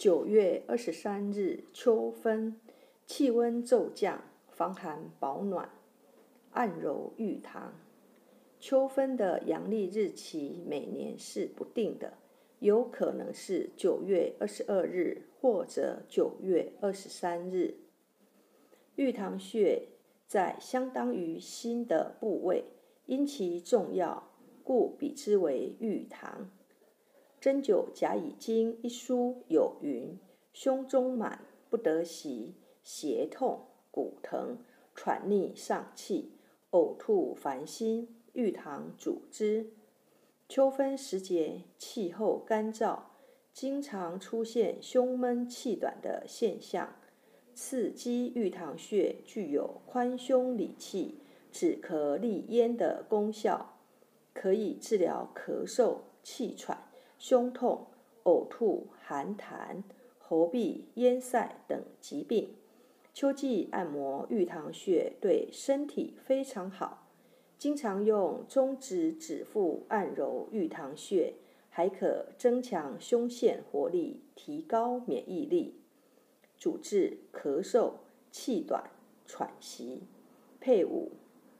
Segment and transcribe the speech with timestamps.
[0.00, 2.58] 九月二十三日，秋分，
[3.04, 5.68] 气温骤降，防寒保暖，
[6.52, 7.74] 按揉玉堂。
[8.58, 12.14] 秋分的阳历日期每年是不定的，
[12.60, 17.74] 有可能是九月二十二日或者九月二十三日。
[18.96, 19.86] 玉堂穴
[20.26, 22.64] 在相当于心的部位，
[23.04, 24.30] 因其重要，
[24.64, 26.50] 故比之为玉堂。
[27.40, 30.18] 《针灸甲乙经》一书有云
[30.52, 33.60] ：“胸中满，不得息，胁痛、
[33.90, 34.58] 骨疼、
[34.94, 36.32] 喘逆上气、
[36.72, 39.70] 呕吐烦心，玉堂主之。”
[40.50, 42.98] 秋分时节，气候干燥，
[43.54, 46.94] 经常出现胸闷气短的现象。
[47.54, 53.78] 刺激玉堂穴具有宽胸理气、止咳利咽的功效，
[54.34, 56.89] 可以治疗咳嗽、气喘。
[57.20, 57.86] 胸痛、
[58.24, 59.82] 呕吐、寒痰、
[60.18, 62.54] 喉痹、咽塞等疾病，
[63.12, 67.06] 秋季按摩玉堂穴对身体非常好。
[67.58, 71.34] 经常用中指指腹按揉玉堂穴，
[71.68, 75.74] 还可增强胸腺活力，提高免疫力，
[76.56, 77.92] 主治咳嗽、
[78.32, 78.90] 气短、
[79.26, 80.04] 喘息。
[80.58, 81.12] 配伍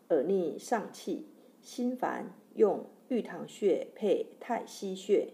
[0.08, 1.26] 耳逆上气、
[1.60, 5.28] 心烦，用玉堂穴配太溪穴。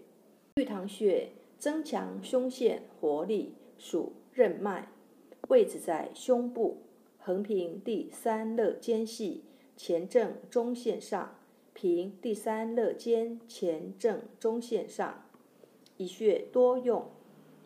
[0.59, 4.89] 玉堂穴增强胸腺活力，属任脉，
[5.49, 6.79] 位置在胸部
[7.19, 9.45] 横平第三肋间隙
[9.77, 11.37] 前正中线上，
[11.75, 15.27] 平第三肋间前正中线上。
[15.99, 17.07] 一穴多用：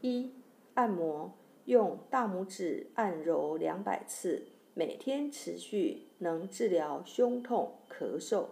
[0.00, 0.32] 一、
[0.74, 1.32] 按摩，
[1.66, 8.46] 用大拇指按揉两百次，每天持续，能治疗胸痛、咳嗽，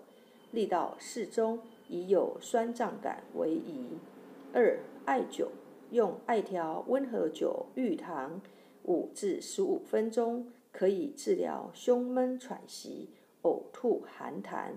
[0.53, 3.99] 力道适中，以有酸胀感为宜。
[4.55, 5.49] 二、艾灸，
[5.91, 8.41] 用艾条温和灸玉堂
[8.85, 13.11] 五至十五分钟，可以治疗胸闷喘息、
[13.43, 14.73] 呕吐寒痰，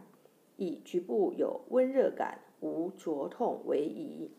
[0.57, 4.31] 以局部有温热感、无灼痛为宜。